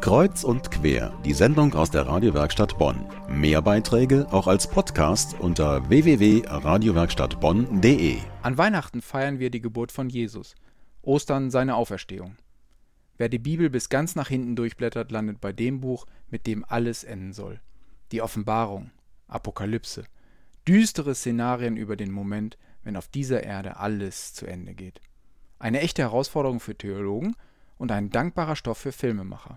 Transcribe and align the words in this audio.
Kreuz 0.00 0.44
und 0.44 0.70
quer, 0.70 1.12
die 1.24 1.32
Sendung 1.32 1.74
aus 1.74 1.90
der 1.90 2.06
Radiowerkstatt 2.06 2.78
Bonn. 2.78 3.04
Mehr 3.28 3.60
Beiträge 3.60 4.28
auch 4.30 4.46
als 4.46 4.70
Podcast 4.70 5.34
unter 5.40 5.88
www.radiowerkstattbonn.de. 5.88 8.18
An 8.42 8.56
Weihnachten 8.56 9.02
feiern 9.02 9.40
wir 9.40 9.50
die 9.50 9.60
Geburt 9.60 9.90
von 9.90 10.08
Jesus, 10.08 10.54
Ostern 11.02 11.50
seine 11.50 11.74
Auferstehung. 11.74 12.36
Wer 13.16 13.28
die 13.28 13.40
Bibel 13.40 13.70
bis 13.70 13.88
ganz 13.88 14.14
nach 14.14 14.28
hinten 14.28 14.54
durchblättert, 14.54 15.10
landet 15.10 15.40
bei 15.40 15.52
dem 15.52 15.80
Buch, 15.80 16.06
mit 16.30 16.46
dem 16.46 16.64
alles 16.66 17.02
enden 17.02 17.32
soll. 17.32 17.58
Die 18.12 18.22
Offenbarung, 18.22 18.92
Apokalypse, 19.26 20.04
düstere 20.66 21.16
Szenarien 21.16 21.76
über 21.76 21.96
den 21.96 22.12
Moment, 22.12 22.56
wenn 22.84 22.96
auf 22.96 23.08
dieser 23.08 23.42
Erde 23.42 23.78
alles 23.78 24.32
zu 24.32 24.46
Ende 24.46 24.74
geht. 24.74 25.00
Eine 25.58 25.80
echte 25.80 26.02
Herausforderung 26.02 26.60
für 26.60 26.78
Theologen 26.78 27.34
und 27.78 27.90
ein 27.90 28.10
dankbarer 28.10 28.54
Stoff 28.54 28.78
für 28.78 28.92
Filmemacher. 28.92 29.56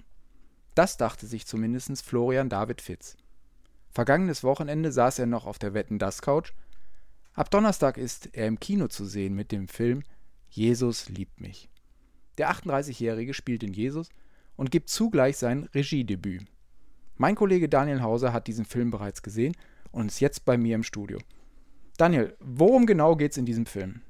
Das 0.75 0.97
dachte 0.97 1.27
sich 1.27 1.45
zumindest 1.45 2.01
Florian 2.03 2.49
David 2.49 2.81
Fitz. 2.81 3.17
Vergangenes 3.89 4.43
Wochenende 4.43 4.91
saß 4.91 5.19
er 5.19 5.25
noch 5.25 5.45
auf 5.45 5.59
der 5.59 5.73
Wetten 5.73 5.99
das 5.99 6.21
Couch. 6.21 6.53
Ab 7.33 7.51
Donnerstag 7.51 7.97
ist 7.97 8.29
er 8.33 8.47
im 8.47 8.59
Kino 8.59 8.87
zu 8.87 9.05
sehen 9.05 9.35
mit 9.35 9.51
dem 9.51 9.67
Film 9.67 10.03
Jesus 10.51 11.07
liebt 11.07 11.39
mich. 11.39 11.69
Der 12.37 12.51
38-Jährige 12.51 13.33
spielt 13.33 13.63
in 13.63 13.73
Jesus 13.73 14.09
und 14.57 14.69
gibt 14.69 14.89
zugleich 14.89 15.37
sein 15.37 15.69
Regiedebüt. 15.73 16.45
Mein 17.15 17.35
Kollege 17.35 17.69
Daniel 17.69 18.01
Hauser 18.01 18.33
hat 18.33 18.47
diesen 18.47 18.65
Film 18.65 18.91
bereits 18.91 19.23
gesehen 19.23 19.55
und 19.91 20.07
ist 20.07 20.19
jetzt 20.19 20.43
bei 20.43 20.57
mir 20.57 20.75
im 20.75 20.83
Studio. 20.83 21.19
Daniel, 21.97 22.35
worum 22.41 22.85
genau 22.85 23.15
geht's 23.15 23.37
in 23.37 23.45
diesem 23.45 23.65
Film? 23.65 24.01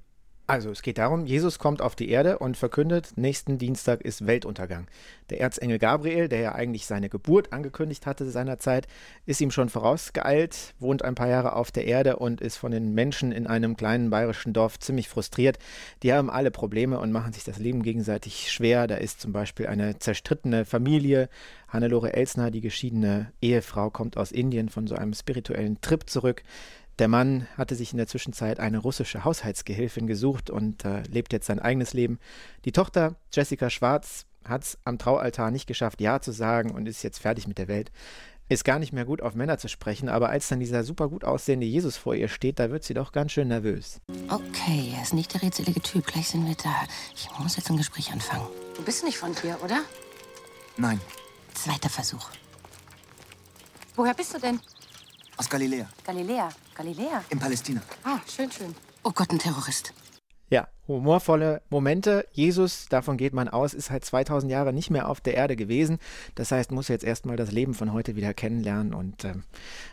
Also 0.52 0.70
es 0.70 0.82
geht 0.82 0.98
darum, 0.98 1.26
Jesus 1.26 1.60
kommt 1.60 1.82
auf 1.82 1.96
die 1.96 2.10
Erde 2.10 2.38
und 2.40 2.58
verkündet, 2.58 3.14
nächsten 3.16 3.58
Dienstag 3.58 4.02
ist 4.02 4.28
Weltuntergang. 4.28 4.88
Der 5.30 5.40
Erzengel 5.40 5.80
Gabriel, 5.80 6.28
der 6.28 6.42
ja 6.42 6.52
eigentlich 6.52 6.86
seine 6.86 7.08
Geburt 7.08 7.54
angekündigt 7.54 8.06
hatte 8.06 8.30
seinerzeit, 8.30 8.86
ist 9.26 9.40
ihm 9.40 9.52
schon 9.52 9.70
vorausgeeilt, 9.70 10.74
wohnt 10.78 11.06
ein 11.06 11.16
paar 11.16 11.30
Jahre 11.30 11.56
auf 11.56 11.72
der 11.72 11.88
Erde 11.88 12.18
und 12.18 12.42
ist 12.42 12.58
von 12.58 12.74
den 12.74 12.94
Menschen 12.94 13.32
in 13.32 13.48
einem 13.48 13.78
kleinen 13.78 14.10
bayerischen 14.10 14.52
Dorf 14.52 14.78
ziemlich 14.78 15.08
frustriert. 15.08 15.58
Die 16.04 16.12
haben 16.12 16.30
alle 16.30 16.52
Probleme 16.52 17.00
und 17.00 17.14
machen 17.14 17.32
sich 17.32 17.46
das 17.46 17.58
Leben 17.58 17.82
gegenseitig 17.82 18.52
schwer. 18.52 18.88
Da 18.88 18.96
ist 18.96 19.22
zum 19.22 19.32
Beispiel 19.32 19.68
eine 19.68 20.00
zerstrittene 20.00 20.66
Familie. 20.66 21.30
Hannelore 21.70 22.12
Elsner, 22.12 22.52
die 22.52 22.60
geschiedene 22.60 23.32
Ehefrau, 23.42 23.90
kommt 23.90 24.18
aus 24.18 24.34
Indien 24.34 24.68
von 24.68 24.86
so 24.86 24.96
einem 24.96 25.14
spirituellen 25.14 25.80
Trip 25.80 26.10
zurück. 26.10 26.44
Der 27.00 27.08
Mann 27.08 27.48
hatte 27.58 27.76
sich 27.76 27.92
in 27.92 27.98
der 27.98 28.08
Zwischenzeit 28.08 28.60
eine 28.60 28.78
russische 28.78 29.24
Haushaltsgehilfin 29.24 30.08
gesucht 30.08 30.50
und 30.50 30.86
äh, 30.86 31.04
lebt 31.04 31.34
jetzt 31.34 31.48
sein 31.48 31.60
eigenes 31.60 31.94
Leben. 31.94 32.20
Die 32.66 32.72
Tochter, 32.72 33.16
Jessica 33.32 33.70
Schwarz, 33.70 34.26
hat 34.44 34.64
es 34.64 34.78
am 34.86 34.98
Traualtar 34.98 35.52
nicht 35.52 35.68
geschafft, 35.68 36.02
Ja 36.02 36.20
zu 36.20 36.32
sagen 36.32 36.72
und 36.72 36.88
ist 36.88 37.04
jetzt 37.04 37.20
fertig 37.20 37.48
mit 37.48 37.58
der 37.58 37.68
Welt. 37.68 37.92
Ist 38.50 38.66
gar 38.66 38.80
nicht 38.80 38.92
mehr 38.92 39.06
gut 39.06 39.22
auf 39.22 39.34
Männer 39.34 39.58
zu 39.58 39.70
sprechen, 39.70 40.10
aber 40.10 40.30
als 40.30 40.50
dann 40.50 40.60
dieser 40.60 40.84
super 40.84 41.08
gut 41.08 41.24
aussehende 41.24 41.66
Jesus 41.66 41.96
vor 41.96 42.16
ihr 42.16 42.28
steht, 42.28 42.60
da 42.60 42.70
wird 42.70 42.84
sie 42.84 42.94
doch 42.94 43.14
ganz 43.14 43.32
schön 43.32 43.48
nervös. 43.48 44.02
Okay, 44.28 44.94
er 44.96 45.04
ist 45.04 45.14
nicht 45.14 45.34
der 45.34 45.42
rätselige 45.42 45.82
Typ. 45.82 46.06
Gleich 46.08 46.28
sind 46.28 46.46
wir 46.46 46.56
da. 46.56 46.74
Ich 47.16 47.30
muss 47.40 47.56
jetzt 47.56 47.70
ein 47.70 47.78
Gespräch 47.78 48.12
anfangen. 48.12 48.48
Du 48.76 48.84
bist 48.84 49.06
nicht 49.06 49.18
von 49.18 49.34
hier, 49.42 49.58
oder? 49.64 49.82
Nein, 50.76 51.00
Zweiter 51.54 51.90
Versuch. 51.90 52.30
Woher 53.96 54.14
bist 54.14 54.34
du 54.34 54.40
denn? 54.40 54.60
Aus 55.42 55.50
Galiläa, 55.50 55.88
Galiläa. 56.06 56.50
Galiläa. 56.76 57.24
in 57.32 57.40
Palästina. 57.40 57.82
Ah, 58.04 58.20
schön, 58.28 58.52
schön. 58.52 58.76
Oh 59.04 59.10
Gott, 59.10 59.32
ein 59.32 59.40
Terrorist. 59.40 59.92
Ja, 60.52 60.68
humorvolle 60.88 61.64
Momente. 61.72 62.28
Jesus, 62.32 62.86
davon 62.90 63.18
geht 63.18 63.34
man 63.34 63.50
aus, 63.50 63.74
ist 63.74 63.90
halt 63.90 64.06
2000 64.06 64.52
Jahre 64.52 64.72
nicht 64.72 64.92
mehr 64.92 65.10
auf 65.10 65.20
der 65.20 65.34
Erde 65.34 65.56
gewesen. 65.56 65.98
Das 66.36 66.52
heißt, 66.52 66.70
muss 66.70 66.90
jetzt 66.90 67.04
erstmal 67.04 67.38
das 67.38 67.52
Leben 67.52 67.74
von 67.74 67.92
heute 67.92 68.16
wieder 68.16 68.36
kennenlernen 68.36 68.94
und 68.94 69.26
ähm, 69.26 69.44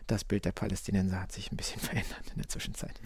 das 0.06 0.22
Bild 0.22 0.44
der 0.44 0.52
Palästinenser 0.52 1.18
hat 1.18 1.32
sich 1.32 1.50
ein 1.50 1.56
bisschen 1.56 1.80
verändert 1.88 2.24
in 2.34 2.42
der 2.42 2.48
Zwischenzeit. 2.48 3.00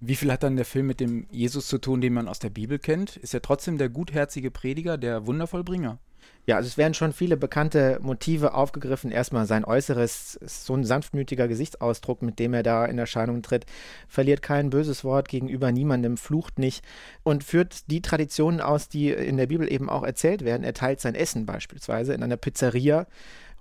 Wie 0.00 0.16
viel 0.16 0.32
hat 0.32 0.42
dann 0.42 0.56
der 0.56 0.64
Film 0.64 0.88
mit 0.88 0.98
dem 0.98 1.28
Jesus 1.30 1.68
zu 1.68 1.78
tun, 1.78 2.00
den 2.00 2.12
man 2.12 2.26
aus 2.26 2.40
der 2.40 2.50
Bibel 2.50 2.80
kennt? 2.80 3.18
Ist 3.18 3.34
er 3.34 3.42
trotzdem 3.42 3.78
der 3.78 3.88
gutherzige 3.88 4.50
Prediger, 4.50 4.98
der 4.98 5.28
Wundervollbringer? 5.28 6.00
Ja, 6.46 6.56
also 6.56 6.66
es 6.66 6.76
werden 6.76 6.92
schon 6.92 7.14
viele 7.14 7.38
bekannte 7.38 7.98
Motive 8.02 8.52
aufgegriffen. 8.52 9.10
Erstmal 9.10 9.46
sein 9.46 9.64
Äußeres, 9.64 10.38
so 10.44 10.74
ein 10.74 10.84
sanftmütiger 10.84 11.48
Gesichtsausdruck, 11.48 12.20
mit 12.20 12.38
dem 12.38 12.52
er 12.52 12.62
da 12.62 12.84
in 12.84 12.98
Erscheinung 12.98 13.40
tritt, 13.40 13.64
verliert 14.08 14.42
kein 14.42 14.68
böses 14.68 15.04
Wort 15.04 15.28
gegenüber 15.28 15.72
niemandem, 15.72 16.18
flucht 16.18 16.58
nicht 16.58 16.84
und 17.22 17.44
führt 17.44 17.90
die 17.90 18.02
Traditionen 18.02 18.60
aus, 18.60 18.90
die 18.90 19.10
in 19.10 19.38
der 19.38 19.46
Bibel 19.46 19.72
eben 19.72 19.88
auch 19.88 20.02
erzählt 20.02 20.44
werden. 20.44 20.64
Er 20.64 20.74
teilt 20.74 21.00
sein 21.00 21.14
Essen 21.14 21.46
beispielsweise 21.46 22.12
in 22.12 22.22
einer 22.22 22.36
Pizzeria, 22.36 23.06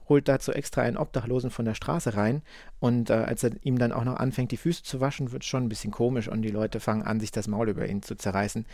holt 0.10 0.28
dazu 0.28 0.52
extra 0.52 0.82
einen 0.82 0.98
Obdachlosen 0.98 1.50
von 1.50 1.66
der 1.66 1.76
Straße 1.76 2.16
rein 2.16 2.42
und 2.80 3.10
äh, 3.10 3.14
als 3.14 3.44
er 3.44 3.52
ihm 3.62 3.78
dann 3.78 3.92
auch 3.92 4.04
noch 4.04 4.18
anfängt, 4.18 4.52
die 4.52 4.58
Füße 4.58 4.84
zu 4.84 5.02
waschen, 5.02 5.32
wird 5.32 5.44
es 5.44 5.50
schon 5.50 5.64
ein 5.64 5.70
bisschen 5.70 5.92
komisch 5.92 6.28
und 6.28 6.42
die 6.42 6.50
Leute 6.50 6.80
fangen 6.80 7.04
an, 7.04 7.20
sich 7.20 7.32
das 7.32 7.48
Maul 7.48 7.70
über 7.70 7.88
ihn 7.88 8.02
zu 8.02 8.16
zerreißen 8.16 8.66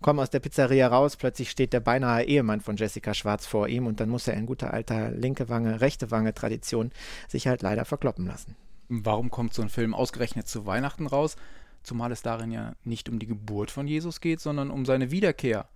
kommen 0.00 0.20
aus 0.20 0.30
der 0.30 0.40
Pizzeria 0.40 0.88
raus, 0.88 1.16
plötzlich 1.16 1.50
steht 1.50 1.72
der 1.72 1.80
beinahe 1.80 2.24
Ehemann 2.24 2.60
von 2.60 2.76
Jessica 2.76 3.14
Schwarz 3.14 3.46
vor 3.46 3.68
ihm 3.68 3.86
und 3.86 4.00
dann 4.00 4.08
muss 4.08 4.28
er 4.28 4.34
in 4.34 4.46
guter 4.46 4.72
alter 4.72 5.10
linke 5.10 5.48
Wange, 5.48 5.80
rechte 5.80 6.10
Wange 6.10 6.34
Tradition 6.34 6.92
sich 7.26 7.46
halt 7.46 7.62
leider 7.62 7.84
verkloppen 7.84 8.26
lassen. 8.26 8.56
Warum 8.88 9.30
kommt 9.30 9.54
so 9.54 9.62
ein 9.62 9.68
Film 9.68 9.94
ausgerechnet 9.94 10.48
zu 10.48 10.66
Weihnachten 10.66 11.06
raus? 11.06 11.36
Zumal 11.82 12.12
es 12.12 12.22
darin 12.22 12.50
ja 12.50 12.74
nicht 12.84 13.08
um 13.08 13.18
die 13.18 13.26
Geburt 13.26 13.70
von 13.70 13.86
Jesus 13.86 14.20
geht, 14.20 14.40
sondern 14.40 14.70
um 14.70 14.84
seine 14.84 15.10
Wiederkehr. 15.10 15.68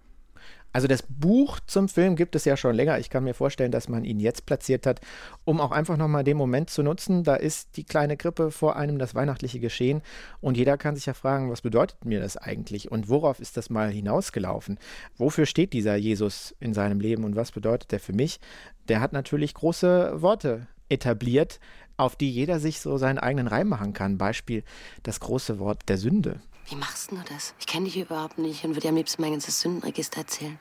Also 0.73 0.89
das 0.89 1.03
Buch 1.03 1.61
zum 1.67 1.89
Film 1.89 2.17
gibt 2.17 2.35
es 2.35 2.47
ja 2.47 2.57
schon 2.57 2.75
länger. 2.75 2.99
Ich 2.99 3.11
kann 3.11 3.25
mir 3.25 3.35
vorstellen, 3.35 3.73
dass 3.73 3.89
man 3.89 4.05
ihn 4.05 4.21
jetzt 4.21 4.47
platziert 4.47 4.87
hat, 4.87 5.01
um 5.45 5.61
auch 5.61 5.71
einfach 5.71 5.99
nochmal 5.99 6.25
den 6.25 6.39
Moment 6.39 6.71
zu 6.71 6.83
nutzen. 6.83 7.25
Da 7.25 7.35
ist 7.35 7.77
die 7.77 7.85
kleine 7.85 8.17
Krippe 8.17 8.51
vor 8.51 8.77
einem 8.77 8.99
das 8.99 9.15
weihnachtliche 9.15 9.61
Geschehen 9.61 10.01
und 10.41 10.57
jeder 10.57 10.79
kann 10.79 10.95
sich 10.95 11.07
ja 11.07 11.15
fragen, 11.15 11.51
was 11.51 11.61
bedeutet 11.61 12.05
mir 12.05 12.21
das 12.21 12.39
eigentlich 12.39 12.91
und 12.91 13.09
worauf 13.09 13.39
ist 13.39 13.57
das 13.57 13.69
mal 13.69 13.91
hinausgelaufen? 13.91 14.79
Wofür 15.17 15.45
steht 15.45 15.75
dieser 15.75 15.97
Jesus 15.97 16.57
in 16.59 16.73
seinem 16.73 17.01
Leben 17.01 17.25
und 17.25 17.37
was 17.37 17.53
bedeutet 17.53 17.93
er 17.93 18.01
für 18.01 18.15
mich? 18.15 18.41
Der 18.89 19.01
hat 19.01 19.13
natürlich 19.13 19.55
große 19.55 20.23
Worte 20.23 20.67
etabliert, 20.89 21.61
auf 21.99 22.17
die 22.17 22.31
jeder 22.31 22.59
sich 22.61 22.81
so 22.81 22.97
seinen 22.97 23.19
eigenen 23.19 23.47
Reim 23.47 23.69
machen 23.69 23.93
kann. 23.93 24.19
Beispiel 24.19 24.65
das 25.03 25.21
große 25.21 25.59
Wort 25.59 25.89
der 25.89 25.99
Sünde. 25.99 26.41
Wie 26.69 26.77
machst 26.77 27.11
du 27.11 27.17
das? 27.29 27.55
Ich 27.59 27.67
kenne 27.67 27.87
dich 27.87 27.97
überhaupt 27.97 28.39
nicht 28.39 28.65
und 28.65 28.71
würde 28.71 28.81
dir 28.81 28.89
am 28.91 28.97
liebsten 28.97 29.23
mein 29.23 29.33
ganzes 29.33 29.61
Sündenregister 29.61 30.19
erzählen. 30.19 30.59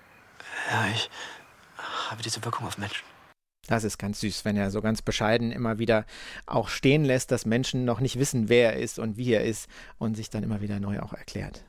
Ja, 0.70 0.88
ich 0.94 1.10
habe 2.10 2.22
diese 2.24 2.44
Wirkung 2.44 2.68
auf 2.68 2.78
Menschen. 2.78 3.06
Das 3.68 3.84
ist 3.84 3.98
ganz 3.98 4.20
süß, 4.20 4.44
wenn 4.44 4.58
er 4.58 4.72
so 4.72 4.82
ganz 4.82 5.02
bescheiden 5.02 5.52
immer 5.52 5.78
wieder 5.80 6.06
auch 6.46 6.68
stehen 6.68 7.06
lässt, 7.06 7.32
dass 7.32 7.46
Menschen 7.46 7.86
noch 7.86 8.00
nicht 8.00 8.18
wissen, 8.20 8.50
wer 8.50 8.74
er 8.74 8.80
ist 8.82 9.00
und 9.00 9.18
wie 9.18 9.32
er 9.32 9.46
ist 9.46 9.70
und 9.98 10.16
sich 10.16 10.30
dann 10.30 10.44
immer 10.44 10.62
wieder 10.62 10.80
neu 10.80 11.00
auch 11.00 11.14
erklärt. 11.14 11.64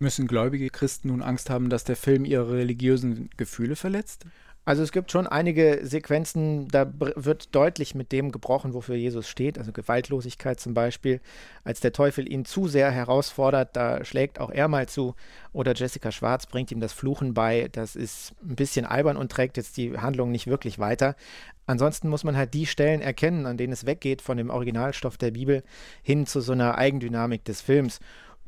Müssen 0.00 0.26
gläubige 0.26 0.70
Christen 0.70 1.08
nun 1.08 1.22
Angst 1.22 1.50
haben, 1.50 1.70
dass 1.70 1.84
der 1.84 1.96
Film 1.96 2.24
ihre 2.24 2.52
religiösen 2.52 3.30
Gefühle 3.36 3.76
verletzt? 3.76 4.26
Also 4.68 4.82
es 4.82 4.92
gibt 4.92 5.10
schon 5.10 5.26
einige 5.26 5.80
Sequenzen, 5.82 6.68
da 6.68 6.86
wird 6.98 7.54
deutlich 7.54 7.94
mit 7.94 8.12
dem 8.12 8.30
gebrochen, 8.30 8.74
wofür 8.74 8.96
Jesus 8.96 9.26
steht, 9.26 9.56
also 9.56 9.72
Gewaltlosigkeit 9.72 10.60
zum 10.60 10.74
Beispiel. 10.74 11.22
Als 11.64 11.80
der 11.80 11.94
Teufel 11.94 12.30
ihn 12.30 12.44
zu 12.44 12.68
sehr 12.68 12.90
herausfordert, 12.90 13.74
da 13.74 14.04
schlägt 14.04 14.38
auch 14.38 14.50
er 14.50 14.68
mal 14.68 14.86
zu. 14.86 15.14
Oder 15.54 15.72
Jessica 15.72 16.12
Schwarz 16.12 16.44
bringt 16.44 16.70
ihm 16.70 16.80
das 16.80 16.92
Fluchen 16.92 17.32
bei. 17.32 17.70
Das 17.72 17.96
ist 17.96 18.34
ein 18.42 18.56
bisschen 18.56 18.84
albern 18.84 19.16
und 19.16 19.32
trägt 19.32 19.56
jetzt 19.56 19.78
die 19.78 19.96
Handlung 19.96 20.30
nicht 20.30 20.48
wirklich 20.48 20.78
weiter. 20.78 21.16
Ansonsten 21.64 22.10
muss 22.10 22.24
man 22.24 22.36
halt 22.36 22.52
die 22.52 22.66
Stellen 22.66 23.00
erkennen, 23.00 23.46
an 23.46 23.56
denen 23.56 23.72
es 23.72 23.86
weggeht 23.86 24.20
von 24.20 24.36
dem 24.36 24.50
Originalstoff 24.50 25.16
der 25.16 25.30
Bibel 25.30 25.62
hin 26.02 26.26
zu 26.26 26.42
so 26.42 26.52
einer 26.52 26.76
Eigendynamik 26.76 27.42
des 27.42 27.62
Films. 27.62 28.00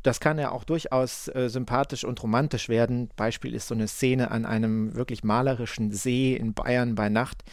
Das 0.03 0.21
kann 0.21 0.39
ja 0.39 0.51
auch 0.51 0.65
durchaus 0.65 1.29
äh, 1.29 1.49
sympathisch 1.49 2.05
und 2.05 2.23
romantisch 2.23 2.69
werden. 2.69 3.11
Beispiel 3.17 3.55
ist 3.55 3.69
so 3.69 3.75
eine 3.75 3.89
Szene 3.89 4.31
an 4.31 4.47
einem 4.47 4.95
wirklich 4.95 5.25
malerischen 5.25 5.93
See 5.93 6.35
in 6.35 6.55
Bayern 6.55 6.95
bei 6.95 7.09
Nacht. 7.09 7.45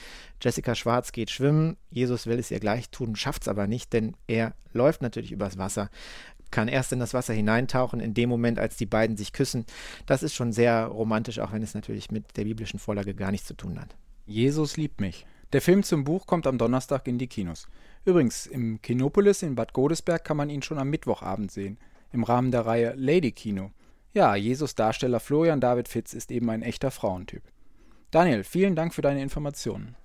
Jessica 0.41 0.76
Schwarz 0.76 1.11
geht 1.11 1.32
schwimmen, 1.32 1.78
Jesus 1.90 2.28
will 2.28 2.40
es 2.40 2.52
ihr 2.52 2.59
gleich 2.59 2.90
tun, 2.90 3.16
schafft 3.16 3.44
es 3.44 3.47
aber 3.47 3.67
nicht, 3.67 3.91
denn 3.91 4.16
er 4.28 4.53
läuft 4.72 5.02
natürlich 5.02 5.32
übers 5.32 5.58
Wasser, 5.58 5.90
kann 6.52 6.67
erst 6.67 6.94
in 6.94 6.99
das 6.99 7.14
Wasser 7.14 7.34
hineintauchen, 7.34 7.99
in 7.99 8.14
dem 8.14 8.29
Moment, 8.29 8.59
als 8.59 8.78
die 8.78 8.85
beiden 8.85 9.17
sich 9.17 9.34
küssen. 9.34 9.66
Das 10.05 10.23
ist 10.23 10.35
schon 10.35 10.53
sehr 10.53 10.85
romantisch, 10.85 11.40
auch 11.40 11.52
wenn 11.52 11.64
es 11.64 11.73
natürlich 11.73 12.11
mit 12.11 12.38
der 12.38 12.43
biblischen 12.43 12.79
Vorlage 12.79 13.16
gar 13.16 13.32
nichts 13.32 13.47
zu 13.47 13.55
tun 13.55 13.79
hat. 13.82 13.96
Jesus 14.26 14.78
liebt 14.78 15.02
mich. 15.02 15.26
Der 15.53 15.61
Film 15.61 15.84
zum 15.84 16.03
Buch 16.03 16.28
kommt 16.28 16.46
am 16.46 16.58
Donnerstag 16.58 17.08
in 17.08 17.17
die 17.17 17.28
Kinos. 17.28 17.67
Übrigens, 18.05 18.46
im 18.47 18.82
Kinopolis 18.82 19.43
in 19.43 19.55
Bad 19.55 19.73
Godesberg 19.73 20.23
kann 20.23 20.38
man 20.38 20.50
ihn 20.50 20.61
schon 20.61 20.78
am 20.78 20.90
Mittwochabend 20.90 21.52
sehen, 21.52 21.78
im 22.11 22.23
Rahmen 22.23 22.51
der 22.51 22.65
Reihe 22.65 22.93
Lady 22.95 23.31
Kino. 23.31 23.71
Ja, 24.13 24.35
Jesus 24.35 24.75
Darsteller 24.75 25.19
Florian 25.19 25.61
David 25.61 25.87
Fitz 25.87 26.13
ist 26.13 26.31
eben 26.31 26.49
ein 26.49 26.61
echter 26.61 26.91
Frauentyp. 26.91 27.43
Daniel, 28.11 28.43
vielen 28.43 28.75
Dank 28.75 28.93
für 28.93 29.01
deine 29.01 29.21
Informationen. 29.21 29.95